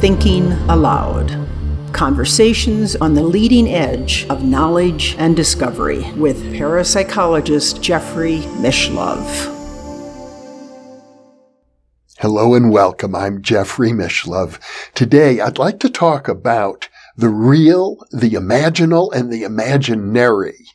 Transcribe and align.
Thinking 0.00 0.52
Allowed. 0.70 1.46
Conversations 1.92 2.96
on 2.96 3.12
the 3.12 3.22
leading 3.22 3.68
edge 3.68 4.24
of 4.30 4.42
knowledge 4.42 5.14
and 5.18 5.36
discovery 5.36 6.10
with 6.12 6.42
parapsychologist 6.54 7.82
Jeffrey 7.82 8.38
Mishlove. 8.62 9.28
Hello 12.16 12.54
and 12.54 12.72
welcome. 12.72 13.14
I'm 13.14 13.42
Jeffrey 13.42 13.90
Mishlove. 13.90 14.58
Today 14.94 15.38
I'd 15.38 15.58
like 15.58 15.78
to 15.80 15.90
talk 15.90 16.28
about 16.28 16.88
the 17.14 17.28
real, 17.28 17.98
the 18.10 18.30
imaginal, 18.30 19.12
and 19.12 19.30
the 19.30 19.42
imaginary 19.42 20.66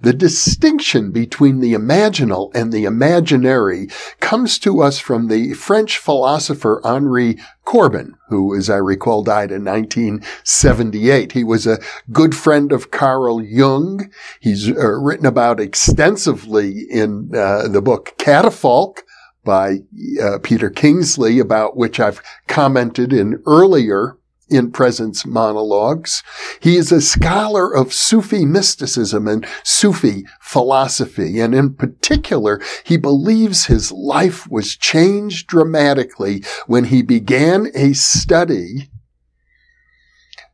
the 0.00 0.12
distinction 0.12 1.10
between 1.10 1.60
the 1.60 1.74
imaginal 1.74 2.54
and 2.54 2.72
the 2.72 2.84
imaginary 2.84 3.88
comes 4.20 4.58
to 4.60 4.82
us 4.82 4.98
from 4.98 5.28
the 5.28 5.54
French 5.54 5.98
philosopher 5.98 6.80
Henri 6.84 7.38
Corbin, 7.64 8.16
who, 8.28 8.56
as 8.56 8.68
I 8.68 8.76
recall, 8.76 9.22
died 9.22 9.52
in 9.52 9.64
1978. 9.64 11.32
He 11.32 11.44
was 11.44 11.66
a 11.66 11.80
good 12.10 12.34
friend 12.34 12.72
of 12.72 12.90
Carl 12.90 13.42
Jung. 13.42 14.10
He's 14.40 14.68
uh, 14.68 14.98
written 14.98 15.26
about 15.26 15.60
extensively 15.60 16.86
in 16.90 17.30
uh, 17.34 17.68
the 17.68 17.82
book 17.82 18.14
Catafalque 18.18 19.02
by 19.44 19.78
uh, 20.22 20.38
Peter 20.42 20.70
Kingsley, 20.70 21.38
about 21.38 21.76
which 21.76 21.98
I've 21.98 22.22
commented 22.46 23.12
in 23.12 23.42
earlier 23.46 24.16
in 24.52 24.70
Presence 24.70 25.24
monologues. 25.24 26.22
He 26.60 26.76
is 26.76 26.92
a 26.92 27.00
scholar 27.00 27.74
of 27.74 27.92
Sufi 27.92 28.44
mysticism 28.44 29.26
and 29.26 29.46
Sufi 29.64 30.24
philosophy. 30.40 31.40
And 31.40 31.54
in 31.54 31.74
particular, 31.74 32.60
he 32.84 32.96
believes 32.96 33.66
his 33.66 33.90
life 33.90 34.48
was 34.50 34.76
changed 34.76 35.46
dramatically 35.46 36.44
when 36.66 36.84
he 36.84 37.02
began 37.02 37.68
a 37.74 37.92
study 37.94 38.90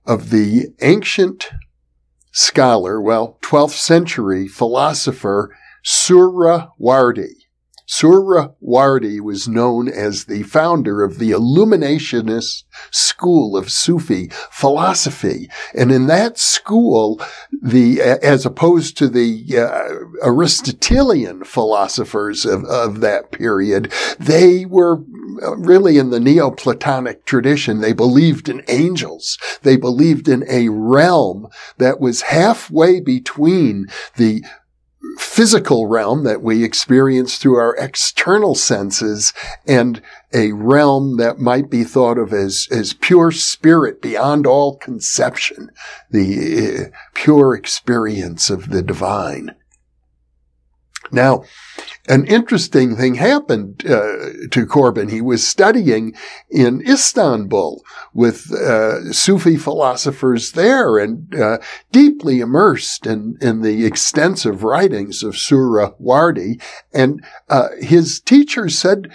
of 0.06 0.30
the 0.30 0.68
ancient 0.80 1.48
scholar, 2.32 3.00
well, 3.00 3.38
12th 3.42 3.78
century 3.78 4.48
philosopher 4.48 5.54
Suhrawardi. 5.84 7.47
Suhrawardi 7.88 9.20
was 9.20 9.48
known 9.48 9.88
as 9.88 10.24
the 10.24 10.42
founder 10.42 11.02
of 11.02 11.18
the 11.18 11.30
Illuminationist 11.30 12.64
school 12.90 13.56
of 13.56 13.70
Sufi 13.70 14.28
philosophy. 14.50 15.48
And 15.74 15.90
in 15.90 16.06
that 16.06 16.38
school, 16.38 17.20
the, 17.50 18.00
as 18.02 18.44
opposed 18.44 18.98
to 18.98 19.08
the 19.08 19.58
uh, 19.58 20.26
Aristotelian 20.26 21.44
philosophers 21.44 22.44
of, 22.44 22.64
of 22.66 23.00
that 23.00 23.32
period, 23.32 23.90
they 24.18 24.66
were 24.66 25.02
really 25.56 25.96
in 25.96 26.10
the 26.10 26.20
Neoplatonic 26.20 27.24
tradition. 27.24 27.80
They 27.80 27.94
believed 27.94 28.50
in 28.50 28.62
angels. 28.68 29.38
They 29.62 29.76
believed 29.76 30.28
in 30.28 30.44
a 30.48 30.68
realm 30.68 31.48
that 31.78 32.00
was 32.00 32.22
halfway 32.22 33.00
between 33.00 33.86
the 34.16 34.44
physical 35.16 35.86
realm 35.86 36.24
that 36.24 36.42
we 36.42 36.64
experience 36.64 37.38
through 37.38 37.56
our 37.56 37.76
external 37.76 38.54
senses 38.54 39.32
and 39.66 40.02
a 40.34 40.52
realm 40.52 41.16
that 41.16 41.38
might 41.38 41.70
be 41.70 41.84
thought 41.84 42.18
of 42.18 42.32
as, 42.32 42.68
as 42.70 42.92
pure 42.92 43.30
spirit 43.30 44.02
beyond 44.02 44.46
all 44.46 44.76
conception, 44.76 45.70
the 46.10 46.90
uh, 46.92 46.96
pure 47.14 47.54
experience 47.54 48.50
of 48.50 48.70
the 48.70 48.82
divine. 48.82 49.54
Now, 51.10 51.44
an 52.08 52.24
interesting 52.26 52.96
thing 52.96 53.16
happened 53.16 53.84
uh, 53.86 54.48
to 54.50 54.66
Corbin. 54.66 55.10
He 55.10 55.20
was 55.20 55.46
studying 55.46 56.14
in 56.50 56.80
Istanbul 56.88 57.84
with 58.14 58.50
uh, 58.50 59.12
Sufi 59.12 59.56
philosophers 59.56 60.52
there 60.52 60.98
and 60.98 61.34
uh, 61.34 61.58
deeply 61.92 62.40
immersed 62.40 63.06
in, 63.06 63.36
in 63.42 63.60
the 63.60 63.84
extensive 63.84 64.64
writings 64.64 65.22
of 65.22 65.34
Suhrawardi. 65.34 66.60
And 66.94 67.22
uh, 67.50 67.68
his 67.80 68.20
teacher 68.20 68.70
said, 68.70 69.12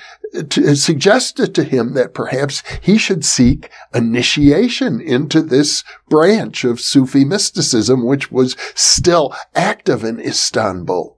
to, 0.50 0.76
suggested 0.76 1.56
to 1.56 1.64
him 1.64 1.96
that 1.96 2.14
perhaps 2.14 2.62
he 2.80 3.00
should 3.00 3.26
seek 3.26 3.72
initiation 3.94 5.02
into 5.02 5.42
this 5.42 5.84
branch 6.10 6.64
of 6.64 6.80
Sufi 6.80 7.26
mysticism, 7.26 8.06
which 8.06 8.32
was 8.32 8.56
still 8.76 9.36
active 9.56 10.04
in 10.04 10.20
Istanbul. 10.20 11.18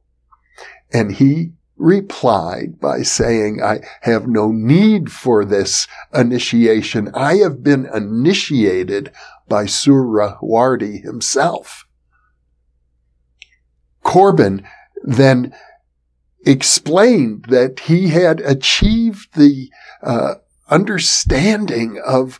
And 0.94 1.14
he 1.14 1.52
replied 1.78 2.80
by 2.80 3.02
saying, 3.02 3.62
I 3.62 3.81
have 4.02 4.28
no 4.28 4.52
need 4.52 5.12
for 5.12 5.44
this 5.44 5.88
initiation. 6.13 7.09
I 7.13 7.36
have 7.38 7.63
been 7.63 7.88
initiated 7.94 9.12
by 9.47 9.66
Suhrawardi 9.66 11.03
himself. 11.03 11.85
Corbin 14.03 14.66
then 15.03 15.53
explained 16.46 17.46
that 17.50 17.81
he 17.81 18.09
had 18.09 18.40
achieved 18.41 19.35
the 19.35 19.69
uh, 20.02 20.35
understanding 20.69 22.00
of 22.06 22.40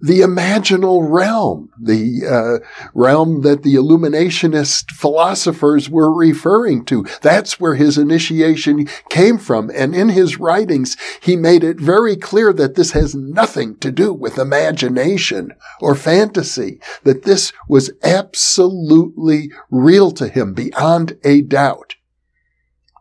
the 0.00 0.20
imaginal 0.20 1.06
realm, 1.08 1.70
the 1.78 2.22
uh, 2.26 2.66
realm 2.94 3.42
that 3.42 3.62
the 3.62 3.74
illuminationist 3.74 4.90
philosophers 4.92 5.90
were 5.90 6.12
referring 6.12 6.84
to. 6.86 7.04
That's 7.20 7.60
where 7.60 7.74
his 7.74 7.98
initiation 7.98 8.88
came 9.08 9.38
from. 9.38 9.70
And 9.74 9.94
in 9.94 10.08
his 10.08 10.38
writings, 10.38 10.96
he 11.20 11.36
made 11.36 11.62
it 11.62 11.78
very 11.78 12.16
clear 12.16 12.52
that 12.54 12.74
this 12.74 12.92
has 12.92 13.14
nothing 13.14 13.76
to 13.78 13.90
do 13.90 14.12
with 14.12 14.38
imagination 14.38 15.52
or 15.80 15.94
fantasy, 15.94 16.80
that 17.04 17.24
this 17.24 17.52
was 17.68 17.90
absolutely 18.02 19.50
real 19.70 20.10
to 20.12 20.28
him 20.28 20.54
beyond 20.54 21.18
a 21.24 21.42
doubt. 21.42 21.96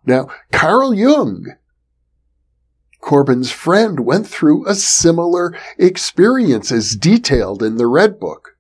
Now, 0.06 0.30
Carl 0.52 0.94
Jung 0.94 1.46
Corbin's 3.00 3.52
friend 3.52 4.02
went 4.02 4.28
through 4.28 4.68
a 4.68 4.76
similar 4.76 5.58
experience 5.78 6.72
as 6.72 6.96
detailed 6.96 7.64
in 7.64 7.78
the 7.78 7.88
Red 7.88 8.20
Book. 8.20 8.56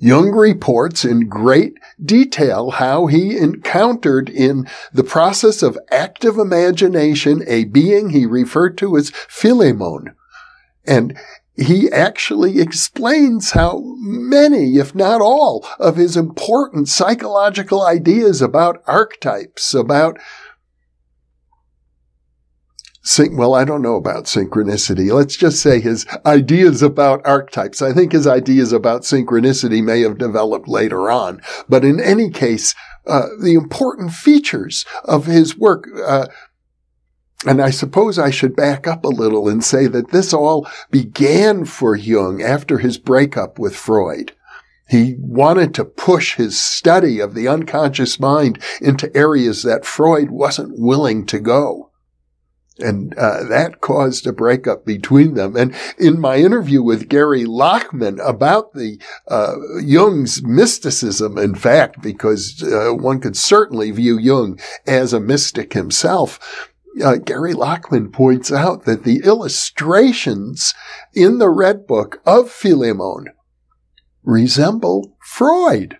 Jung 0.00 0.30
reports 0.30 1.04
in 1.04 1.28
great 1.28 1.74
detail 2.02 2.70
how 2.70 3.06
he 3.06 3.36
encountered 3.36 4.28
in 4.28 4.68
the 4.92 5.02
process 5.02 5.62
of 5.62 5.78
active 5.90 6.38
imagination 6.38 7.42
a 7.48 7.64
being 7.64 8.10
he 8.10 8.24
referred 8.24 8.78
to 8.78 8.96
as 8.96 9.10
Philemon. 9.10 10.14
And 10.86 11.18
he 11.56 11.90
actually 11.90 12.60
explains 12.60 13.50
how 13.50 13.82
many, 13.96 14.76
if 14.76 14.94
not 14.94 15.20
all, 15.20 15.66
of 15.80 15.96
his 15.96 16.16
important 16.16 16.88
psychological 16.88 17.84
ideas 17.84 18.40
about 18.40 18.82
archetypes, 18.86 19.74
about 19.74 20.18
Syn- 23.08 23.38
well, 23.38 23.54
I 23.54 23.64
don't 23.64 23.80
know 23.80 23.96
about 23.96 24.24
synchronicity. 24.24 25.10
Let's 25.10 25.34
just 25.34 25.62
say 25.62 25.80
his 25.80 26.06
ideas 26.26 26.82
about 26.82 27.26
archetypes. 27.26 27.80
I 27.80 27.94
think 27.94 28.12
his 28.12 28.26
ideas 28.26 28.70
about 28.70 29.00
synchronicity 29.00 29.82
may 29.82 30.02
have 30.02 30.18
developed 30.18 30.68
later 30.68 31.10
on. 31.10 31.40
But 31.70 31.86
in 31.86 32.00
any 32.00 32.28
case, 32.28 32.74
uh, 33.06 33.28
the 33.42 33.54
important 33.54 34.12
features 34.12 34.84
of 35.04 35.24
his 35.24 35.56
work, 35.56 35.88
uh, 36.04 36.26
and 37.46 37.62
I 37.62 37.70
suppose 37.70 38.18
I 38.18 38.28
should 38.28 38.54
back 38.54 38.86
up 38.86 39.06
a 39.06 39.08
little 39.08 39.48
and 39.48 39.64
say 39.64 39.86
that 39.86 40.10
this 40.10 40.34
all 40.34 40.68
began 40.90 41.64
for 41.64 41.96
Jung 41.96 42.42
after 42.42 42.76
his 42.76 42.98
breakup 42.98 43.58
with 43.58 43.74
Freud. 43.74 44.32
He 44.86 45.16
wanted 45.18 45.72
to 45.76 45.86
push 45.86 46.34
his 46.34 46.62
study 46.62 47.20
of 47.20 47.34
the 47.34 47.48
unconscious 47.48 48.20
mind 48.20 48.62
into 48.82 49.16
areas 49.16 49.62
that 49.62 49.86
Freud 49.86 50.30
wasn't 50.30 50.78
willing 50.78 51.24
to 51.24 51.38
go. 51.38 51.87
And 52.78 53.14
uh, 53.18 53.44
that 53.44 53.80
caused 53.80 54.26
a 54.26 54.32
breakup 54.32 54.84
between 54.84 55.34
them. 55.34 55.56
And 55.56 55.74
in 55.98 56.20
my 56.20 56.36
interview 56.36 56.82
with 56.82 57.08
Gary 57.08 57.44
Lachman 57.44 58.18
about 58.24 58.74
the 58.74 59.00
uh, 59.26 59.54
Jung's 59.82 60.42
mysticism, 60.42 61.38
in 61.38 61.54
fact, 61.54 62.00
because 62.02 62.62
uh, 62.62 62.94
one 62.94 63.20
could 63.20 63.36
certainly 63.36 63.90
view 63.90 64.18
Jung 64.18 64.60
as 64.86 65.12
a 65.12 65.20
mystic 65.20 65.72
himself, 65.72 66.68
uh, 67.04 67.16
Gary 67.16 67.54
Lachman 67.54 68.12
points 68.12 68.52
out 68.52 68.84
that 68.84 69.04
the 69.04 69.20
illustrations 69.24 70.74
in 71.14 71.38
the 71.38 71.50
Red 71.50 71.86
Book 71.86 72.20
of 72.24 72.50
Philemon 72.50 73.26
resemble 74.22 75.16
Freud 75.20 75.98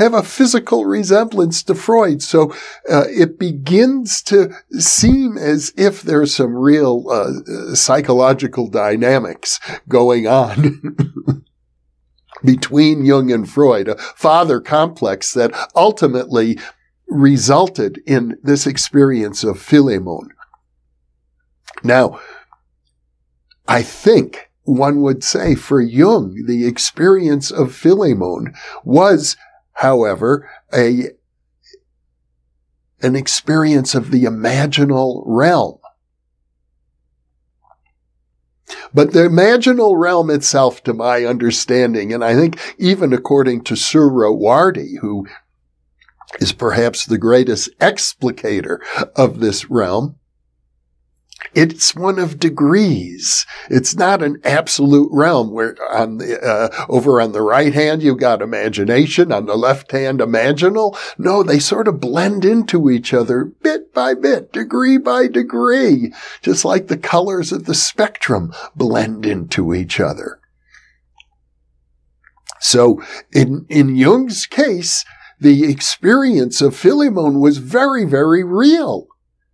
have 0.00 0.14
a 0.14 0.22
physical 0.22 0.84
resemblance 0.84 1.62
to 1.64 1.74
Freud. 1.74 2.22
So 2.22 2.52
uh, 2.90 3.04
it 3.08 3.38
begins 3.38 4.22
to 4.22 4.52
seem 4.72 5.36
as 5.36 5.72
if 5.76 6.02
there's 6.02 6.34
some 6.34 6.54
real 6.54 7.06
uh, 7.10 7.74
psychological 7.74 8.68
dynamics 8.68 9.60
going 9.88 10.26
on. 10.26 11.44
between 12.42 13.04
Jung 13.04 13.30
and 13.30 13.46
Freud, 13.46 13.88
a 13.88 13.96
father 13.98 14.60
complex 14.60 15.34
that 15.34 15.52
ultimately 15.76 16.58
resulted 17.06 18.00
in 18.06 18.38
this 18.42 18.66
experience 18.66 19.44
of 19.44 19.60
Philemon. 19.60 20.30
Now, 21.82 22.18
I 23.68 23.82
think 23.82 24.50
one 24.62 25.00
would 25.02 25.24
say 25.24 25.54
for 25.54 25.80
Jung, 25.80 26.44
the 26.46 26.66
experience 26.66 27.50
of 27.50 27.74
Philemon 27.74 28.54
was, 28.84 29.36
however, 29.80 30.46
a, 30.74 31.08
an 33.00 33.16
experience 33.16 33.94
of 33.94 34.10
the 34.10 34.24
imaginal 34.24 35.22
realm. 35.24 35.78
But 38.92 39.14
the 39.14 39.20
imaginal 39.20 39.98
realm 39.98 40.28
itself, 40.28 40.82
to 40.84 40.92
my 40.92 41.24
understanding, 41.24 42.12
and 42.12 42.22
I 42.22 42.34
think 42.34 42.60
even 42.76 43.14
according 43.14 43.64
to 43.64 43.74
Suhrawardi, 43.74 44.98
who 45.00 45.26
is 46.40 46.52
perhaps 46.52 47.06
the 47.06 47.16
greatest 47.16 47.70
explicator 47.78 48.80
of 49.16 49.40
this 49.40 49.70
realm, 49.70 50.19
it's 51.54 51.94
one 51.94 52.18
of 52.18 52.38
degrees. 52.38 53.46
It's 53.68 53.96
not 53.96 54.22
an 54.22 54.40
absolute 54.44 55.10
realm 55.12 55.50
where 55.50 55.76
on 55.92 56.18
the, 56.18 56.40
uh, 56.40 56.84
over 56.88 57.20
on 57.20 57.32
the 57.32 57.42
right 57.42 57.72
hand 57.72 58.02
you've 58.02 58.20
got 58.20 58.42
imagination, 58.42 59.32
on 59.32 59.46
the 59.46 59.56
left 59.56 59.90
hand 59.92 60.20
imaginal. 60.20 60.96
No, 61.18 61.42
they 61.42 61.58
sort 61.58 61.88
of 61.88 62.00
blend 62.00 62.44
into 62.44 62.90
each 62.90 63.12
other 63.12 63.44
bit 63.44 63.92
by 63.92 64.14
bit, 64.14 64.52
degree 64.52 64.98
by 64.98 65.26
degree, 65.26 66.12
just 66.42 66.64
like 66.64 66.86
the 66.86 66.98
colors 66.98 67.52
of 67.52 67.64
the 67.64 67.74
spectrum 67.74 68.52
blend 68.74 69.26
into 69.26 69.74
each 69.74 69.98
other. 69.98 70.40
So 72.60 73.02
in, 73.32 73.66
in 73.68 73.96
Jung's 73.96 74.46
case, 74.46 75.04
the 75.40 75.64
experience 75.70 76.60
of 76.60 76.76
Philemon 76.76 77.40
was 77.40 77.56
very, 77.56 78.04
very 78.04 78.44
real. 78.44 79.08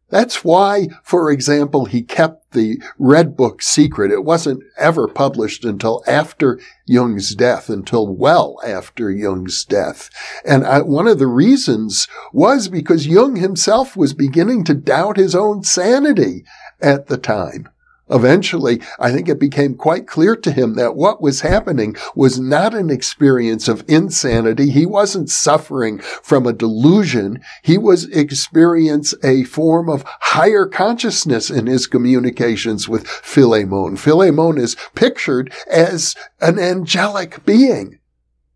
That's 0.08 0.44
why, 0.44 0.88
for 1.02 1.32
example, 1.32 1.86
he 1.86 2.02
kept 2.02 2.52
the 2.52 2.80
Red 2.98 3.36
Book 3.36 3.60
secret. 3.60 4.12
It 4.12 4.24
wasn't 4.24 4.62
ever 4.78 5.08
published 5.08 5.64
until 5.64 6.04
after 6.06 6.60
Jung's 6.86 7.34
death, 7.34 7.68
until 7.68 8.06
well 8.06 8.60
after 8.64 9.10
Jung's 9.10 9.64
death. 9.64 10.08
And 10.44 10.64
I, 10.64 10.82
one 10.82 11.08
of 11.08 11.18
the 11.18 11.26
reasons 11.26 12.06
was 12.32 12.68
because 12.68 13.08
Jung 13.08 13.36
himself 13.36 13.96
was 13.96 14.14
beginning 14.14 14.62
to 14.64 14.74
doubt 14.74 15.16
his 15.16 15.34
own 15.34 15.64
sanity 15.64 16.44
at 16.80 17.08
the 17.08 17.18
time. 17.18 17.68
Eventually, 18.08 18.80
I 19.00 19.10
think 19.10 19.28
it 19.28 19.40
became 19.40 19.74
quite 19.74 20.06
clear 20.06 20.36
to 20.36 20.52
him 20.52 20.74
that 20.74 20.94
what 20.94 21.20
was 21.20 21.40
happening 21.40 21.96
was 22.14 22.38
not 22.38 22.72
an 22.72 22.88
experience 22.88 23.66
of 23.66 23.84
insanity. 23.88 24.70
He 24.70 24.86
wasn't 24.86 25.28
suffering 25.28 25.98
from 25.98 26.46
a 26.46 26.52
delusion. 26.52 27.40
He 27.64 27.76
was 27.76 28.04
experiencing 28.10 29.18
a 29.24 29.42
form 29.42 29.88
of 29.88 30.04
higher 30.06 30.66
consciousness 30.66 31.50
in 31.50 31.66
his 31.66 31.88
communications 31.88 32.88
with 32.88 33.08
Philemon. 33.08 33.96
Philemon 33.96 34.56
is 34.56 34.76
pictured 34.94 35.52
as 35.68 36.14
an 36.40 36.60
angelic 36.60 37.44
being, 37.44 37.98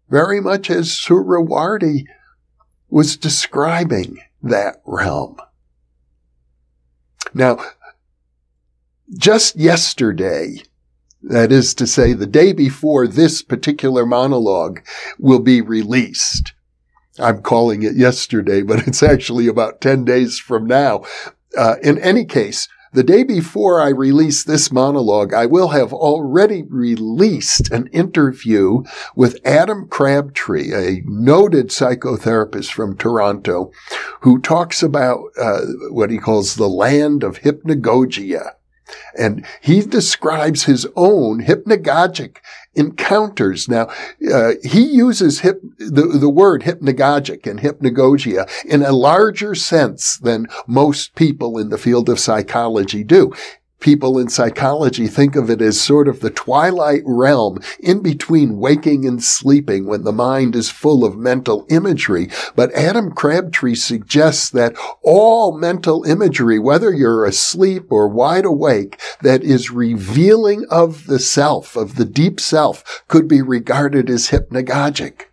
very 0.08 0.40
much 0.40 0.70
as 0.70 0.90
Suhrawardi 0.90 2.04
was 2.88 3.16
describing 3.16 4.18
that 4.42 4.80
realm. 4.86 5.38
Now, 7.34 7.58
just 9.18 9.56
yesterday, 9.56 10.62
that 11.22 11.52
is 11.52 11.74
to 11.74 11.86
say, 11.86 12.12
the 12.12 12.26
day 12.26 12.52
before 12.52 13.06
this 13.06 13.42
particular 13.42 14.06
monologue 14.06 14.80
will 15.18 15.40
be 15.40 15.60
released. 15.60 16.54
I'm 17.18 17.42
calling 17.42 17.82
it 17.82 17.96
yesterday, 17.96 18.62
but 18.62 18.86
it's 18.86 19.02
actually 19.02 19.46
about 19.46 19.80
10 19.80 20.04
days 20.04 20.38
from 20.38 20.66
now. 20.66 21.04
Uh, 21.56 21.76
in 21.82 21.98
any 21.98 22.24
case, 22.24 22.68
the 22.92 23.04
day 23.04 23.22
before 23.22 23.80
I 23.80 23.90
release 23.90 24.42
this 24.42 24.72
monologue, 24.72 25.32
I 25.32 25.46
will 25.46 25.68
have 25.68 25.92
already 25.92 26.64
released 26.64 27.70
an 27.70 27.86
interview 27.88 28.82
with 29.14 29.38
Adam 29.44 29.86
Crabtree, 29.88 30.72
a 30.72 31.02
noted 31.04 31.68
psychotherapist 31.68 32.72
from 32.72 32.96
Toronto, 32.96 33.70
who 34.22 34.40
talks 34.40 34.82
about 34.82 35.20
uh, 35.40 35.60
what 35.90 36.10
he 36.10 36.18
calls 36.18 36.56
the 36.56 36.68
land 36.68 37.22
of 37.22 37.40
hypnagogia. 37.40 38.54
And 39.18 39.44
he 39.60 39.82
describes 39.82 40.64
his 40.64 40.86
own 40.96 41.44
hypnagogic 41.44 42.36
encounters. 42.74 43.68
Now, 43.68 43.90
uh, 44.32 44.52
he 44.62 44.82
uses 44.82 45.40
hip, 45.40 45.60
the, 45.78 46.02
the 46.02 46.30
word 46.30 46.62
hypnagogic 46.62 47.46
and 47.46 47.60
hypnagogia 47.60 48.48
in 48.64 48.82
a 48.82 48.92
larger 48.92 49.54
sense 49.54 50.18
than 50.18 50.46
most 50.66 51.14
people 51.14 51.58
in 51.58 51.70
the 51.70 51.78
field 51.78 52.08
of 52.08 52.20
psychology 52.20 53.02
do 53.02 53.32
people 53.80 54.18
in 54.18 54.28
psychology 54.28 55.06
think 55.06 55.36
of 55.36 55.50
it 55.50 55.60
as 55.60 55.80
sort 55.80 56.08
of 56.08 56.20
the 56.20 56.30
twilight 56.30 57.02
realm 57.04 57.58
in 57.80 58.02
between 58.02 58.58
waking 58.58 59.06
and 59.06 59.22
sleeping 59.22 59.86
when 59.86 60.04
the 60.04 60.12
mind 60.12 60.54
is 60.54 60.70
full 60.70 61.04
of 61.04 61.16
mental 61.16 61.66
imagery. 61.70 62.28
But 62.54 62.72
Adam 62.72 63.12
Crabtree 63.12 63.74
suggests 63.74 64.50
that 64.50 64.74
all 65.02 65.56
mental 65.56 66.04
imagery, 66.04 66.58
whether 66.58 66.92
you're 66.92 67.24
asleep 67.24 67.90
or 67.90 68.08
wide 68.08 68.44
awake, 68.44 69.00
that 69.22 69.42
is 69.42 69.70
revealing 69.70 70.66
of 70.70 71.06
the 71.06 71.18
self, 71.18 71.76
of 71.76 71.96
the 71.96 72.04
deep 72.04 72.40
self, 72.40 73.04
could 73.08 73.26
be 73.26 73.42
regarded 73.42 74.10
as 74.10 74.28
hypnagogic. 74.28 75.29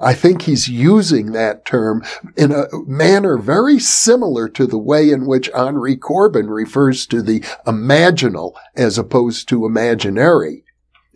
I 0.00 0.14
think 0.14 0.42
he's 0.42 0.68
using 0.68 1.32
that 1.32 1.64
term 1.64 2.04
in 2.36 2.52
a 2.52 2.66
manner 2.86 3.36
very 3.36 3.78
similar 3.78 4.48
to 4.50 4.66
the 4.66 4.78
way 4.78 5.10
in 5.10 5.26
which 5.26 5.50
Henri 5.54 5.96
Corbin 5.96 6.48
refers 6.48 7.06
to 7.06 7.20
the 7.20 7.40
imaginal 7.66 8.54
as 8.76 8.96
opposed 8.96 9.48
to 9.48 9.66
imaginary. 9.66 10.64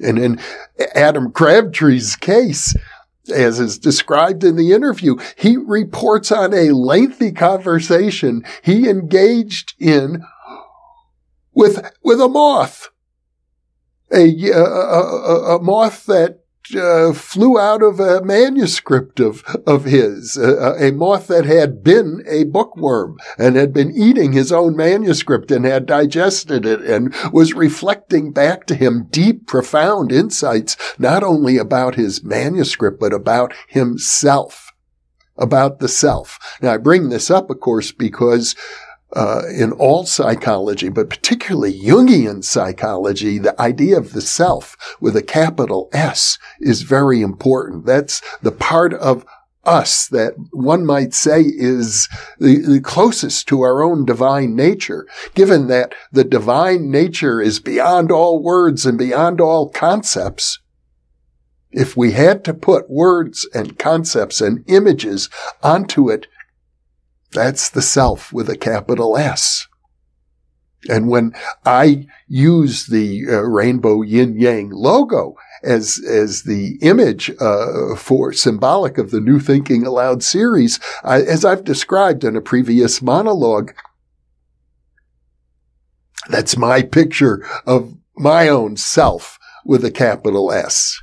And 0.00 0.18
in 0.18 0.40
Adam 0.96 1.30
Crabtree's 1.30 2.16
case, 2.16 2.74
as 3.32 3.60
is 3.60 3.78
described 3.78 4.42
in 4.42 4.56
the 4.56 4.72
interview, 4.72 5.16
he 5.36 5.56
reports 5.56 6.32
on 6.32 6.52
a 6.52 6.70
lengthy 6.70 7.30
conversation 7.30 8.44
he 8.62 8.88
engaged 8.88 9.74
in 9.78 10.24
with, 11.52 11.88
with 12.02 12.20
a 12.20 12.28
moth. 12.28 12.88
A, 14.12 14.28
a, 14.50 14.60
a, 14.60 15.56
a 15.56 15.62
moth 15.62 16.04
that 16.06 16.41
uh, 16.74 17.12
flew 17.12 17.58
out 17.58 17.82
of 17.82 18.00
a 18.00 18.22
manuscript 18.22 19.20
of, 19.20 19.42
of 19.66 19.84
his, 19.84 20.36
uh, 20.38 20.76
a 20.78 20.92
moth 20.92 21.26
that 21.26 21.44
had 21.44 21.82
been 21.82 22.22
a 22.26 22.44
bookworm 22.44 23.18
and 23.38 23.56
had 23.56 23.72
been 23.72 23.92
eating 23.94 24.32
his 24.32 24.52
own 24.52 24.76
manuscript 24.76 25.50
and 25.50 25.64
had 25.64 25.86
digested 25.86 26.64
it 26.64 26.80
and 26.80 27.14
was 27.32 27.54
reflecting 27.54 28.32
back 28.32 28.66
to 28.66 28.74
him 28.74 29.06
deep, 29.10 29.46
profound 29.46 30.12
insights, 30.12 30.76
not 30.98 31.22
only 31.22 31.58
about 31.58 31.94
his 31.94 32.22
manuscript, 32.22 32.98
but 33.00 33.12
about 33.12 33.52
himself, 33.68 34.72
about 35.36 35.78
the 35.78 35.88
self. 35.88 36.38
Now, 36.60 36.74
I 36.74 36.76
bring 36.76 37.08
this 37.08 37.30
up, 37.30 37.50
of 37.50 37.60
course, 37.60 37.92
because 37.92 38.54
uh, 39.14 39.42
in 39.54 39.72
all 39.72 40.06
psychology, 40.06 40.88
but 40.88 41.10
particularly 41.10 41.78
Jungian 41.78 42.42
psychology, 42.42 43.38
the 43.38 43.60
idea 43.60 43.96
of 43.96 44.12
the 44.12 44.22
self 44.22 44.76
with 45.00 45.16
a 45.16 45.22
capital 45.22 45.88
S 45.92 46.38
is 46.60 46.82
very 46.82 47.20
important. 47.20 47.84
That's 47.84 48.22
the 48.40 48.52
part 48.52 48.94
of 48.94 49.24
us 49.64 50.08
that 50.08 50.34
one 50.50 50.84
might 50.84 51.14
say 51.14 51.40
is 51.40 52.08
the, 52.38 52.58
the, 52.58 52.80
closest 52.80 53.46
to 53.48 53.60
our 53.62 53.82
own 53.82 54.04
divine 54.04 54.56
nature, 54.56 55.06
given 55.34 55.68
that 55.68 55.94
the 56.10 56.24
divine 56.24 56.90
nature 56.90 57.40
is 57.40 57.60
beyond 57.60 58.10
all 58.10 58.42
words 58.42 58.84
and 58.84 58.98
beyond 58.98 59.40
all 59.40 59.68
concepts. 59.68 60.58
If 61.70 61.96
we 61.96 62.12
had 62.12 62.44
to 62.44 62.54
put 62.54 62.90
words 62.90 63.48
and 63.54 63.78
concepts 63.78 64.40
and 64.40 64.64
images 64.66 65.30
onto 65.62 66.10
it, 66.10 66.26
that's 67.32 67.70
the 67.70 67.82
self 67.82 68.32
with 68.32 68.48
a 68.48 68.56
capital 68.56 69.16
S. 69.16 69.66
And 70.88 71.08
when 71.08 71.32
I 71.64 72.06
use 72.26 72.86
the 72.86 73.22
uh, 73.28 73.42
rainbow 73.42 74.02
yin 74.02 74.38
yang 74.38 74.70
logo 74.70 75.36
as 75.62 76.00
as 76.08 76.42
the 76.42 76.78
image 76.82 77.30
uh, 77.40 77.94
for 77.96 78.32
symbolic 78.32 78.98
of 78.98 79.10
the 79.10 79.20
New 79.20 79.38
Thinking 79.38 79.86
Allowed 79.86 80.22
series, 80.22 80.80
I, 81.04 81.22
as 81.22 81.44
I've 81.44 81.64
described 81.64 82.24
in 82.24 82.36
a 82.36 82.40
previous 82.40 83.00
monologue, 83.00 83.72
that's 86.28 86.56
my 86.56 86.82
picture 86.82 87.46
of 87.66 87.94
my 88.16 88.48
own 88.48 88.76
self 88.76 89.38
with 89.64 89.84
a 89.84 89.90
capital 89.90 90.52
S. 90.52 91.01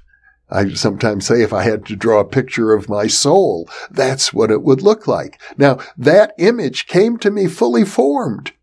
I 0.51 0.73
sometimes 0.73 1.27
say 1.27 1.41
if 1.41 1.53
I 1.53 1.63
had 1.63 1.85
to 1.87 1.95
draw 1.95 2.19
a 2.19 2.25
picture 2.25 2.73
of 2.73 2.89
my 2.89 3.07
soul, 3.07 3.69
that's 3.91 4.33
what 4.33 4.51
it 4.51 4.63
would 4.63 4.81
look 4.81 5.07
like. 5.07 5.39
Now, 5.57 5.79
that 5.97 6.33
image 6.37 6.87
came 6.87 7.17
to 7.19 7.29
me 7.29 7.47
fully 7.47 7.85
formed. 7.85 8.53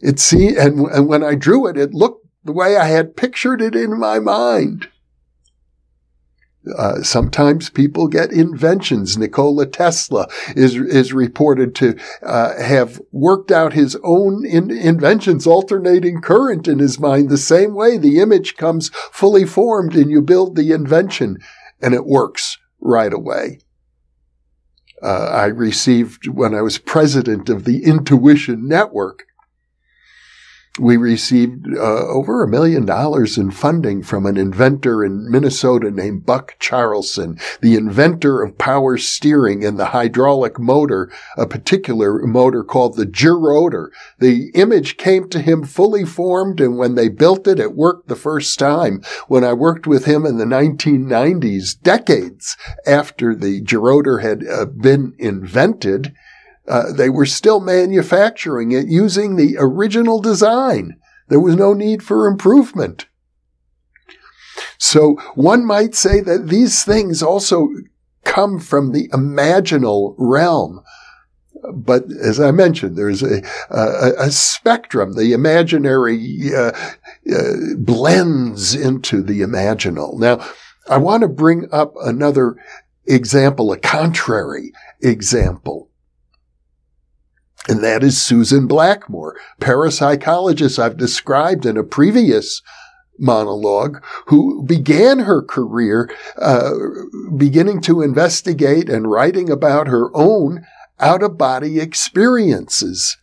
It 0.00 0.18
see, 0.18 0.56
and, 0.56 0.80
and 0.90 1.06
when 1.06 1.22
I 1.22 1.36
drew 1.36 1.68
it, 1.68 1.76
it 1.76 1.94
looked 1.94 2.26
the 2.44 2.52
way 2.52 2.76
I 2.76 2.86
had 2.86 3.16
pictured 3.16 3.62
it 3.62 3.76
in 3.76 3.98
my 3.98 4.18
mind. 4.18 4.88
Uh, 6.78 7.02
sometimes 7.02 7.70
people 7.70 8.06
get 8.06 8.30
inventions. 8.32 9.18
Nikola 9.18 9.66
Tesla 9.66 10.28
is 10.54 10.76
is 10.76 11.12
reported 11.12 11.74
to 11.76 11.98
uh, 12.22 12.60
have 12.62 13.00
worked 13.10 13.50
out 13.50 13.72
his 13.72 13.96
own 14.04 14.46
in- 14.46 14.70
inventions, 14.70 15.44
alternating 15.46 16.20
current 16.20 16.68
in 16.68 16.78
his 16.78 17.00
mind. 17.00 17.30
The 17.30 17.36
same 17.36 17.74
way 17.74 17.98
the 17.98 18.20
image 18.20 18.56
comes 18.56 18.90
fully 19.10 19.44
formed, 19.44 19.96
and 19.96 20.08
you 20.08 20.22
build 20.22 20.54
the 20.54 20.70
invention, 20.70 21.38
and 21.80 21.94
it 21.94 22.06
works 22.06 22.58
right 22.80 23.12
away. 23.12 23.58
Uh, 25.02 25.30
I 25.32 25.46
received 25.46 26.28
when 26.28 26.54
I 26.54 26.62
was 26.62 26.78
president 26.78 27.48
of 27.48 27.64
the 27.64 27.84
Intuition 27.84 28.68
Network 28.68 29.24
we 30.78 30.96
received 30.96 31.66
uh, 31.76 31.80
over 31.80 32.42
a 32.42 32.48
million 32.48 32.86
dollars 32.86 33.36
in 33.36 33.50
funding 33.50 34.02
from 34.02 34.24
an 34.24 34.38
inventor 34.38 35.04
in 35.04 35.30
Minnesota 35.30 35.90
named 35.90 36.24
Buck 36.24 36.56
Charlson, 36.58 37.38
the 37.60 37.74
inventor 37.74 38.42
of 38.42 38.56
power 38.56 38.96
steering 38.96 39.64
and 39.64 39.78
the 39.78 39.86
hydraulic 39.86 40.58
motor, 40.58 41.12
a 41.36 41.46
particular 41.46 42.26
motor 42.26 42.64
called 42.64 42.96
the 42.96 43.04
gerotor. 43.04 43.88
The 44.18 44.50
image 44.54 44.96
came 44.96 45.28
to 45.28 45.40
him 45.40 45.64
fully 45.64 46.06
formed, 46.06 46.58
and 46.58 46.78
when 46.78 46.94
they 46.94 47.10
built 47.10 47.46
it, 47.46 47.60
it 47.60 47.74
worked 47.74 48.08
the 48.08 48.16
first 48.16 48.58
time. 48.58 49.02
When 49.28 49.44
I 49.44 49.52
worked 49.52 49.86
with 49.86 50.06
him 50.06 50.24
in 50.24 50.38
the 50.38 50.46
1990s, 50.46 51.80
decades 51.82 52.56
after 52.86 53.34
the 53.34 53.60
gerotor 53.60 54.22
had 54.22 54.46
uh, 54.48 54.64
been 54.64 55.14
invented, 55.18 56.14
uh, 56.68 56.92
they 56.92 57.10
were 57.10 57.26
still 57.26 57.60
manufacturing 57.60 58.72
it 58.72 58.86
using 58.86 59.36
the 59.36 59.56
original 59.58 60.20
design. 60.20 60.96
There 61.28 61.40
was 61.40 61.56
no 61.56 61.74
need 61.74 62.02
for 62.02 62.26
improvement. 62.28 63.06
So 64.78 65.14
one 65.34 65.64
might 65.64 65.94
say 65.94 66.20
that 66.20 66.48
these 66.48 66.84
things 66.84 67.22
also 67.22 67.68
come 68.24 68.58
from 68.58 68.92
the 68.92 69.08
imaginal 69.08 70.14
realm. 70.18 70.82
But 71.72 72.04
as 72.20 72.40
I 72.40 72.50
mentioned, 72.50 72.96
there's 72.96 73.22
a, 73.22 73.42
a, 73.70 74.12
a 74.18 74.30
spectrum. 74.30 75.14
The 75.14 75.32
imaginary 75.32 76.54
uh, 76.54 76.72
uh, 77.32 77.52
blends 77.78 78.74
into 78.74 79.22
the 79.22 79.40
imaginal. 79.40 80.18
Now, 80.18 80.44
I 80.88 80.98
want 80.98 81.22
to 81.22 81.28
bring 81.28 81.68
up 81.70 81.94
another 82.02 82.56
example, 83.06 83.70
a 83.72 83.78
contrary 83.78 84.72
example. 85.00 85.91
And 87.68 87.82
that 87.84 88.02
is 88.02 88.20
Susan 88.20 88.66
Blackmore, 88.66 89.36
parapsychologist 89.60 90.78
I've 90.78 90.96
described 90.96 91.64
in 91.64 91.76
a 91.76 91.84
previous 91.84 92.60
monologue, 93.18 94.02
who 94.26 94.64
began 94.64 95.20
her 95.20 95.42
career 95.42 96.10
uh, 96.38 96.72
beginning 97.36 97.80
to 97.82 98.02
investigate 98.02 98.88
and 98.88 99.10
writing 99.10 99.48
about 99.48 99.86
her 99.86 100.10
own 100.14 100.64
out 100.98 101.22
of 101.22 101.38
body 101.38 101.78
experiences. 101.78 103.16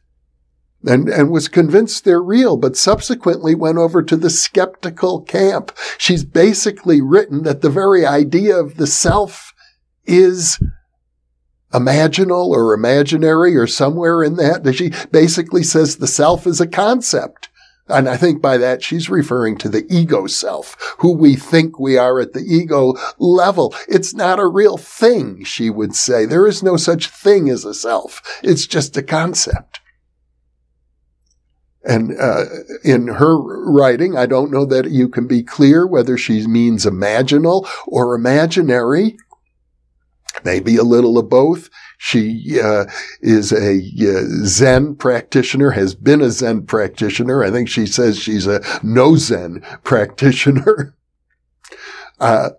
And, 0.86 1.10
and 1.10 1.30
was 1.30 1.50
convinced 1.50 2.06
they're 2.06 2.24
real, 2.24 2.56
but 2.56 2.78
subsequently 2.78 3.54
went 3.54 3.78
over 3.78 4.02
to 4.02 4.16
the 4.16 4.30
skeptical 4.30 5.22
camp. 5.22 5.78
She's 5.98 6.24
basically 6.24 7.02
written 7.02 7.44
that 7.44 7.60
the 7.62 7.70
very 7.70 8.06
idea 8.06 8.56
of 8.56 8.78
the 8.78 8.88
self 8.88 9.54
is 10.06 10.58
imaginal 11.72 12.50
or 12.50 12.74
imaginary 12.74 13.56
or 13.56 13.68
somewhere 13.68 14.24
in 14.24 14.36
that. 14.38 14.74
She 14.76 14.92
basically 15.12 15.64
says 15.64 15.98
the 15.98 16.08
self 16.08 16.48
is 16.48 16.60
a 16.60 16.68
concept. 16.68 17.50
And 17.88 18.08
I 18.08 18.18
think 18.18 18.40
by 18.42 18.58
that 18.58 18.84
she's 18.84 19.10
referring 19.10 19.58
to 19.58 19.70
the 19.70 19.86
ego 19.90 20.28
self, 20.28 20.78
who 21.00 21.12
we 21.12 21.36
think 21.36 21.80
we 21.80 21.98
are 21.98 22.20
at 22.20 22.34
the 22.34 22.46
ego 22.48 22.94
level. 23.18 23.74
It's 23.88 24.14
not 24.14 24.40
a 24.40 24.48
real 24.48 24.78
thing, 24.78 25.44
she 25.44 25.72
would 25.72 25.96
say. 25.96 26.26
There 26.26 26.46
is 26.46 26.62
no 26.62 26.78
such 26.78 27.08
thing 27.08 27.50
as 27.50 27.66
a 27.66 27.74
self. 27.74 28.22
It's 28.44 28.68
just 28.68 28.96
a 28.96 29.02
concept. 29.02 29.80
And 31.84 32.20
uh, 32.20 32.44
in 32.84 33.08
her 33.08 33.38
writing, 33.38 34.16
I 34.16 34.28
don't 34.28 34.52
know 34.52 34.66
that 34.66 34.92
you 34.92 35.10
can 35.10 35.26
be 35.26 35.42
clear 35.42 35.88
whether 35.88 36.18
she 36.18 36.46
means 36.46 36.86
imaginal 36.86 37.68
or 37.88 38.14
imaginary 38.14 39.18
maybe 40.44 40.78
a 40.78 40.84
little 40.84 41.18
of 41.18 41.30
both. 41.30 41.70
She 41.98 42.60
uh, 42.62 42.86
is 43.22 43.52
a 43.52 43.78
uh, 43.78 44.24
Zen 44.46 44.96
practitioner, 44.96 45.72
has 45.72 45.96
been 45.96 46.22
a 46.22 46.32
Zen 46.32 46.66
practitioner. 46.66 47.44
I 47.44 47.52
think 47.52 47.70
she 47.70 47.86
says 47.86 48.18
she's 48.18 48.48
a 48.48 48.62
no 48.84 49.16
Zen 49.16 49.62
practitioner. 49.84 50.96
Uh, 52.22 52.50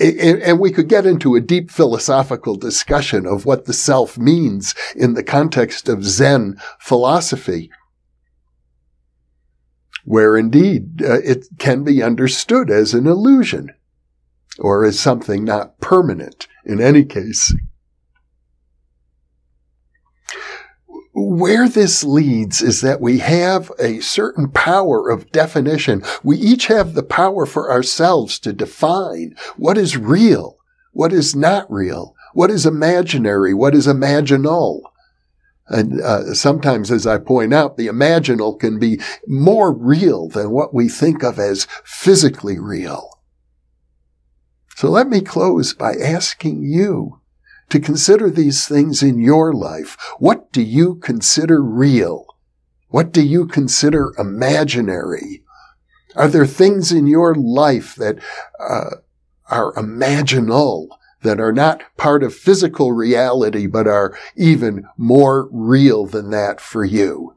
and, 0.00 0.58
we 0.58 0.72
could 0.72 0.88
get 0.88 1.06
into 1.06 1.36
a 1.36 1.40
deep 1.40 1.70
philosophical 1.70 2.56
discussion 2.56 3.26
of 3.26 3.46
what 3.46 3.66
the 3.66 3.72
self 3.72 4.18
means 4.18 4.74
in 4.96 5.14
the 5.14 5.22
context 5.22 5.88
of 5.88 6.02
Zen 6.02 6.56
philosophy 6.80 7.70
where 10.08 10.38
indeed 10.38 11.02
uh, 11.02 11.20
it 11.20 11.46
can 11.58 11.84
be 11.84 12.02
understood 12.02 12.70
as 12.70 12.94
an 12.94 13.06
illusion 13.06 13.68
or 14.58 14.82
as 14.86 14.98
something 14.98 15.44
not 15.44 15.78
permanent 15.80 16.48
in 16.68 16.80
any 16.80 17.04
case. 17.04 17.54
Where 21.14 21.68
this 21.68 22.04
leads 22.04 22.62
is 22.62 22.80
that 22.82 23.00
we 23.00 23.18
have 23.18 23.72
a 23.80 24.00
certain 24.00 24.50
power 24.50 25.10
of 25.10 25.32
definition. 25.32 26.04
We 26.22 26.36
each 26.36 26.66
have 26.66 26.94
the 26.94 27.02
power 27.02 27.44
for 27.44 27.72
ourselves 27.72 28.38
to 28.40 28.52
define 28.52 29.34
what 29.56 29.76
is 29.76 29.96
real, 29.96 30.58
what 30.92 31.12
is 31.12 31.34
not 31.34 31.68
real, 31.72 32.14
what 32.34 32.50
is 32.50 32.66
imaginary, 32.66 33.52
what 33.52 33.74
is 33.74 33.88
imaginal. 33.88 34.82
And 35.66 36.00
uh, 36.00 36.34
sometimes, 36.34 36.90
as 36.90 37.06
I 37.06 37.18
point 37.18 37.52
out, 37.52 37.76
the 37.76 37.88
imaginal 37.88 38.58
can 38.58 38.78
be 38.78 39.00
more 39.26 39.72
real 39.72 40.28
than 40.28 40.50
what 40.50 40.72
we 40.72 40.88
think 40.88 41.24
of 41.24 41.38
as 41.38 41.66
physically 41.84 42.58
real. 42.58 43.17
So 44.78 44.88
let 44.88 45.08
me 45.08 45.22
close 45.22 45.74
by 45.74 45.94
asking 45.94 46.62
you 46.62 47.18
to 47.68 47.80
consider 47.80 48.30
these 48.30 48.68
things 48.68 49.02
in 49.02 49.18
your 49.18 49.52
life. 49.52 49.96
What 50.20 50.52
do 50.52 50.62
you 50.62 50.94
consider 50.94 51.60
real? 51.60 52.26
What 52.86 53.10
do 53.10 53.20
you 53.20 53.48
consider 53.48 54.12
imaginary? 54.16 55.42
Are 56.14 56.28
there 56.28 56.46
things 56.46 56.92
in 56.92 57.08
your 57.08 57.34
life 57.34 57.96
that 57.96 58.20
uh, 58.60 58.98
are 59.50 59.72
imaginal, 59.72 60.86
that 61.22 61.40
are 61.40 61.52
not 61.52 61.82
part 61.96 62.22
of 62.22 62.32
physical 62.32 62.92
reality, 62.92 63.66
but 63.66 63.88
are 63.88 64.16
even 64.36 64.86
more 64.96 65.48
real 65.50 66.06
than 66.06 66.30
that 66.30 66.60
for 66.60 66.84
you? 66.84 67.34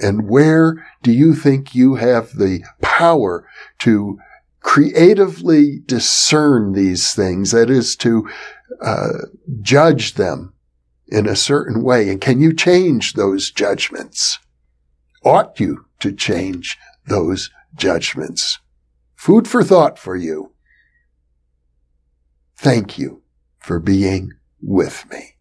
And 0.00 0.28
where 0.28 0.84
do 1.04 1.12
you 1.12 1.36
think 1.36 1.72
you 1.72 1.94
have 1.94 2.32
the 2.32 2.64
power 2.82 3.46
to 3.78 4.18
creatively 4.68 5.78
discern 5.86 6.74
these 6.74 7.14
things, 7.14 7.52
that 7.52 7.70
is 7.70 7.96
to 7.96 8.28
uh, 8.82 9.12
judge 9.62 10.12
them 10.16 10.52
in 11.06 11.26
a 11.26 11.34
certain 11.34 11.82
way. 11.82 12.10
And 12.10 12.20
can 12.20 12.38
you 12.38 12.52
change 12.52 13.14
those 13.14 13.50
judgments? 13.50 14.38
Ought 15.24 15.58
you 15.58 15.86
to 16.00 16.12
change 16.12 16.76
those 17.06 17.48
judgments? 17.76 18.58
Food 19.16 19.48
for 19.48 19.64
thought 19.64 19.98
for 19.98 20.14
you. 20.14 20.52
Thank 22.54 22.98
you 22.98 23.22
for 23.60 23.80
being 23.80 24.34
with 24.60 25.10
me. 25.10 25.37